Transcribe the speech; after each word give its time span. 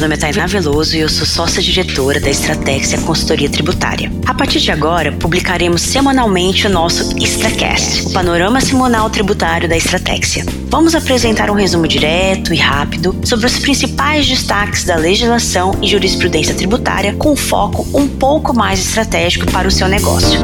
meu 0.00 0.08
nome 0.08 0.14
é 0.14 0.18
Tainá 0.18 0.46
Veloso 0.46 0.96
e 0.96 1.00
eu 1.00 1.10
sou 1.10 1.26
sócia-diretora 1.26 2.18
da 2.18 2.30
Estratégia 2.30 2.98
Consultoria 3.02 3.50
Tributária. 3.50 4.10
A 4.24 4.32
partir 4.32 4.58
de 4.58 4.72
agora, 4.72 5.12
publicaremos 5.12 5.82
semanalmente 5.82 6.66
o 6.66 6.70
nosso 6.70 7.14
Extracast, 7.22 8.06
o 8.06 8.10
panorama 8.10 8.62
semanal 8.62 9.10
tributário 9.10 9.68
da 9.68 9.76
Estratégia. 9.76 10.46
Vamos 10.70 10.94
apresentar 10.94 11.50
um 11.50 11.54
resumo 11.54 11.86
direto 11.86 12.54
e 12.54 12.56
rápido 12.56 13.14
sobre 13.26 13.44
os 13.44 13.58
principais 13.58 14.26
destaques 14.26 14.84
da 14.84 14.96
legislação 14.96 15.78
e 15.82 15.86
jurisprudência 15.86 16.54
tributária 16.54 17.12
com 17.12 17.36
foco 17.36 17.86
um 17.92 18.08
pouco 18.08 18.56
mais 18.56 18.80
estratégico 18.80 19.52
para 19.52 19.68
o 19.68 19.70
seu 19.70 19.86
negócio. 19.86 20.40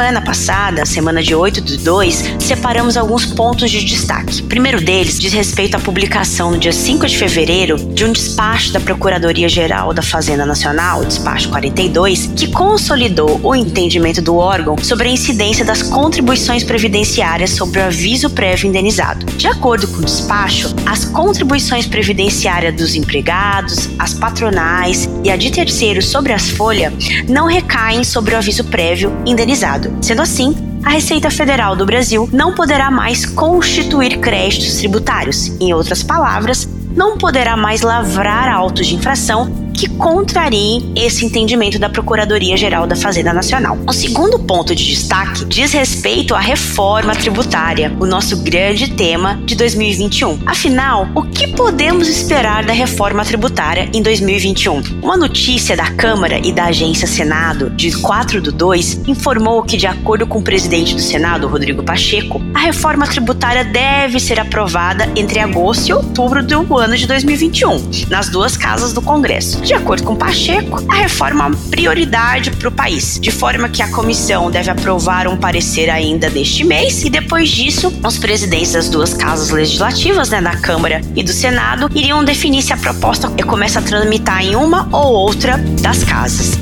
Semana 0.00 0.22
passada, 0.22 0.86
semana 0.86 1.22
de 1.22 1.34
8 1.34 1.60
de 1.60 1.76
2, 1.76 2.36
separamos 2.38 2.96
alguns 2.96 3.26
pontos 3.26 3.70
de 3.70 3.84
destaque. 3.84 4.40
O 4.40 4.46
primeiro 4.46 4.82
deles 4.82 5.20
diz 5.20 5.30
respeito 5.30 5.76
à 5.76 5.78
publicação 5.78 6.52
no 6.52 6.58
dia 6.58 6.72
5 6.72 7.06
de 7.06 7.18
fevereiro 7.18 7.76
de 7.76 8.06
um 8.06 8.12
despacho 8.12 8.72
da 8.72 8.80
Procuradoria-Geral 8.80 9.92
da 9.92 10.00
Fazenda 10.00 10.46
Nacional, 10.46 11.04
despacho 11.04 11.50
42, 11.50 12.30
que 12.34 12.50
consolidou 12.50 13.38
o 13.42 13.54
entendimento 13.54 14.22
do 14.22 14.36
órgão 14.36 14.78
sobre 14.78 15.06
a 15.06 15.12
incidência 15.12 15.66
das 15.66 15.82
contribuições 15.82 16.64
previdenciárias 16.64 17.50
sobre 17.50 17.80
o 17.80 17.84
aviso 17.84 18.30
prévio 18.30 18.70
indenizado. 18.70 19.26
De 19.36 19.48
acordo 19.48 19.86
com 19.86 19.98
o 19.98 20.04
despacho, 20.04 20.74
as 20.86 21.04
contribuições 21.04 21.86
previdenciárias 21.86 22.74
dos 22.74 22.94
empregados, 22.94 23.90
as 23.98 24.14
patronais 24.14 25.10
e 25.22 25.30
a 25.30 25.36
de 25.36 25.50
terceiros 25.50 26.06
sobre 26.06 26.32
as 26.32 26.48
folhas 26.48 26.94
não 27.28 27.46
recaem 27.46 28.02
sobre 28.02 28.34
o 28.34 28.38
aviso 28.38 28.64
prévio 28.64 29.14
indenizado 29.26 29.89
Sendo 30.00 30.22
assim, 30.22 30.54
a 30.84 30.90
Receita 30.90 31.30
Federal 31.30 31.76
do 31.76 31.84
Brasil 31.84 32.28
não 32.32 32.54
poderá 32.54 32.90
mais 32.90 33.26
constituir 33.26 34.18
créditos 34.18 34.76
tributários. 34.76 35.48
Em 35.60 35.74
outras 35.74 36.02
palavras, 36.02 36.68
não 36.94 37.16
poderá 37.16 37.56
mais 37.56 37.82
lavrar 37.82 38.48
autos 38.48 38.86
de 38.86 38.94
infração 38.94 39.70
que 39.80 39.88
contrariem 39.88 40.92
esse 40.94 41.24
entendimento 41.24 41.78
da 41.78 41.88
Procuradoria-Geral 41.88 42.86
da 42.86 42.94
Fazenda 42.94 43.32
Nacional. 43.32 43.78
O 43.86 43.92
segundo 43.94 44.38
ponto 44.38 44.74
de 44.74 44.84
destaque 44.84 45.42
diz 45.46 45.72
respeito 45.72 46.34
à 46.34 46.38
reforma 46.38 47.14
tributária, 47.14 47.90
o 47.98 48.04
nosso 48.04 48.42
grande 48.42 48.90
tema 48.90 49.40
de 49.44 49.54
2021. 49.54 50.40
Afinal, 50.44 51.08
o 51.14 51.22
que 51.22 51.48
podemos 51.48 52.08
esperar 52.08 52.62
da 52.62 52.74
reforma 52.74 53.24
tributária 53.24 53.88
em 53.94 54.02
2021? 54.02 55.00
Uma 55.02 55.16
notícia 55.16 55.74
da 55.74 55.90
Câmara 55.90 56.38
e 56.46 56.52
da 56.52 56.66
Agência 56.66 57.06
Senado, 57.06 57.70
de 57.70 57.96
4 58.02 58.42
do 58.42 58.52
2, 58.52 59.08
informou 59.08 59.62
que, 59.62 59.78
de 59.78 59.86
acordo 59.86 60.26
com 60.26 60.40
o 60.40 60.42
presidente 60.42 60.94
do 60.94 61.00
Senado, 61.00 61.48
Rodrigo 61.48 61.82
Pacheco, 61.82 62.42
a 62.52 62.58
reforma 62.58 63.06
tributária 63.06 63.64
deve 63.64 64.20
ser 64.20 64.38
aprovada 64.38 65.10
entre 65.16 65.38
agosto 65.38 65.88
e 65.88 65.92
outubro 65.94 66.44
do 66.44 66.62
ano 66.80 66.96
de 66.96 67.06
2021, 67.06 68.08
nas 68.08 68.28
duas 68.28 68.56
casas 68.56 68.92
do 68.92 69.02
Congresso. 69.02 69.60
De 69.60 69.74
acordo 69.74 70.02
com 70.02 70.16
Pacheco, 70.16 70.82
a 70.88 70.94
reforma 70.94 71.44
é 71.44 71.46
uma 71.48 71.56
prioridade 71.70 72.50
para 72.50 72.68
o 72.68 72.72
país, 72.72 73.18
de 73.20 73.30
forma 73.30 73.68
que 73.68 73.82
a 73.82 73.88
comissão 73.88 74.50
deve 74.50 74.70
aprovar 74.70 75.28
um 75.28 75.36
parecer 75.36 75.90
ainda 75.90 76.30
neste 76.30 76.64
mês 76.64 77.04
e 77.04 77.10
depois 77.10 77.48
disso, 77.50 77.92
os 78.04 78.18
presidentes 78.18 78.72
das 78.72 78.88
duas 78.88 79.14
casas 79.14 79.50
legislativas, 79.50 80.30
né, 80.30 80.40
da 80.40 80.56
Câmara 80.56 81.00
e 81.14 81.22
do 81.22 81.32
Senado, 81.32 81.90
iriam 81.94 82.24
definir 82.24 82.62
se 82.62 82.72
a 82.72 82.76
proposta 82.76 83.30
começa 83.44 83.80
a 83.80 83.82
tramitar 83.82 84.44
em 84.44 84.54
uma 84.54 84.88
ou 84.92 85.12
outra 85.12 85.58
das 85.80 86.04
casas. 86.04 86.58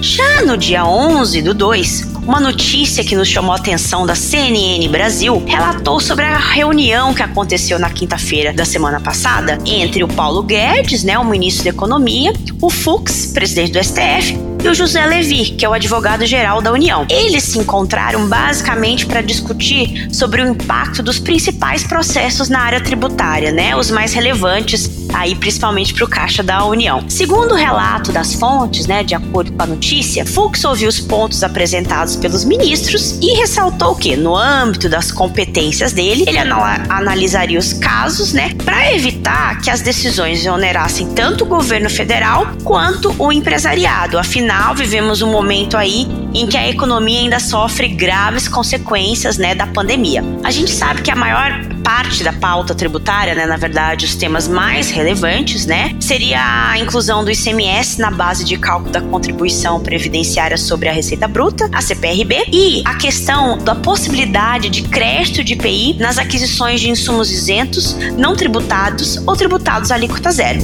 Já 0.00 0.42
no 0.42 0.56
dia 0.56 0.84
11 0.84 1.42
do 1.42 1.54
2, 1.54 2.11
uma 2.26 2.40
notícia 2.40 3.02
que 3.02 3.16
nos 3.16 3.28
chamou 3.28 3.52
a 3.52 3.56
atenção 3.56 4.06
da 4.06 4.14
CNN 4.14 4.86
Brasil 4.88 5.42
relatou 5.46 5.98
sobre 6.00 6.24
a 6.24 6.38
reunião 6.38 7.12
que 7.12 7.22
aconteceu 7.22 7.78
na 7.78 7.90
quinta-feira 7.90 8.52
da 8.52 8.64
semana 8.64 9.00
passada 9.00 9.58
entre 9.66 10.04
o 10.04 10.08
Paulo 10.08 10.42
Guedes, 10.42 11.02
né, 11.02 11.18
o 11.18 11.24
ministro 11.24 11.64
da 11.64 11.70
Economia, 11.70 12.32
o 12.60 12.70
Fux, 12.70 13.26
presidente 13.26 13.72
do 13.72 13.82
STF, 13.82 14.51
e 14.62 14.68
o 14.68 14.74
José 14.74 15.04
Levi, 15.04 15.50
que 15.50 15.64
é 15.64 15.68
o 15.68 15.72
advogado-geral 15.72 16.62
da 16.62 16.72
União. 16.72 17.06
Eles 17.10 17.44
se 17.44 17.58
encontraram 17.58 18.28
basicamente 18.28 19.06
para 19.06 19.20
discutir 19.20 20.08
sobre 20.12 20.42
o 20.42 20.48
impacto 20.48 21.02
dos 21.02 21.18
principais 21.18 21.82
processos 21.82 22.48
na 22.48 22.60
área 22.60 22.80
tributária, 22.80 23.50
né, 23.50 23.74
os 23.74 23.90
mais 23.90 24.12
relevantes 24.12 25.02
aí 25.12 25.34
principalmente 25.34 25.92
para 25.94 26.04
o 26.04 26.08
caixa 26.08 26.42
da 26.42 26.64
União. 26.64 27.04
Segundo 27.08 27.52
o 27.52 27.56
relato 27.56 28.12
das 28.12 28.34
fontes, 28.34 28.86
né, 28.86 29.02
de 29.02 29.14
acordo 29.14 29.52
com 29.52 29.62
a 29.62 29.66
notícia, 29.66 30.24
Fux 30.24 30.64
ouviu 30.64 30.88
os 30.88 31.00
pontos 31.00 31.42
apresentados 31.42 32.16
pelos 32.16 32.44
ministros 32.44 33.18
e 33.20 33.38
ressaltou 33.38 33.94
que, 33.94 34.16
no 34.16 34.34
âmbito 34.36 34.88
das 34.88 35.10
competências 35.10 35.92
dele, 35.92 36.24
ele 36.26 36.38
analisaria 36.38 37.58
os 37.58 37.72
casos, 37.72 38.32
né, 38.32 38.54
para 38.64 38.94
evitar 38.94 39.60
que 39.60 39.70
as 39.70 39.80
decisões 39.80 40.46
onerassem 40.46 41.08
tanto 41.08 41.44
o 41.44 41.46
governo 41.46 41.90
federal 41.90 42.46
quanto 42.64 43.14
o 43.18 43.32
empresariado. 43.32 44.18
Afinal, 44.18 44.51
vivemos 44.74 45.22
um 45.22 45.30
momento 45.30 45.76
aí 45.76 46.06
em 46.34 46.46
que 46.46 46.56
a 46.56 46.68
economia 46.68 47.20
ainda 47.20 47.38
sofre 47.38 47.88
graves 47.88 48.48
consequências, 48.48 49.38
né, 49.38 49.54
da 49.54 49.66
pandemia. 49.66 50.24
A 50.42 50.50
gente 50.50 50.70
sabe 50.70 51.02
que 51.02 51.10
a 51.10 51.16
maior 51.16 51.52
parte 51.84 52.24
da 52.24 52.32
pauta 52.32 52.74
tributária, 52.74 53.34
né, 53.34 53.46
na 53.46 53.56
verdade, 53.56 54.04
os 54.06 54.14
temas 54.14 54.48
mais 54.48 54.90
relevantes, 54.90 55.66
né, 55.66 55.94
seria 56.00 56.70
a 56.70 56.78
inclusão 56.78 57.24
do 57.24 57.30
ICMS 57.30 58.00
na 58.00 58.10
base 58.10 58.44
de 58.44 58.56
cálculo 58.56 58.90
da 58.90 59.00
contribuição 59.00 59.80
previdenciária 59.80 60.56
sobre 60.56 60.88
a 60.88 60.92
receita 60.92 61.28
bruta, 61.28 61.68
a 61.72 61.80
CPRB, 61.80 62.46
e 62.52 62.82
a 62.84 62.94
questão 62.94 63.58
da 63.58 63.74
possibilidade 63.74 64.70
de 64.70 64.82
crédito 64.82 65.44
de 65.44 65.52
IPI 65.54 65.96
nas 65.98 66.18
aquisições 66.18 66.80
de 66.80 66.90
insumos 66.90 67.30
isentos, 67.30 67.94
não 68.16 68.34
tributados 68.34 69.16
ou 69.26 69.36
tributados 69.36 69.90
a 69.90 69.94
alíquota 69.94 70.30
zero. 70.30 70.60